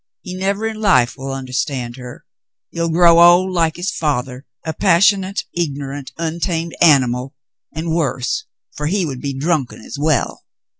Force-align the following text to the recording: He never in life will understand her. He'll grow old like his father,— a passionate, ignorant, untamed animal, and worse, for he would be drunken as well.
He 0.23 0.33
never 0.33 0.65
in 0.65 0.81
life 0.81 1.15
will 1.15 1.31
understand 1.31 1.95
her. 1.97 2.25
He'll 2.71 2.89
grow 2.89 3.19
old 3.19 3.53
like 3.53 3.75
his 3.75 3.91
father,— 3.91 4.47
a 4.65 4.73
passionate, 4.73 5.43
ignorant, 5.55 6.11
untamed 6.17 6.75
animal, 6.81 7.35
and 7.71 7.93
worse, 7.93 8.45
for 8.75 8.87
he 8.87 9.05
would 9.05 9.21
be 9.21 9.35
drunken 9.37 9.79
as 9.85 9.99
well. 9.99 10.43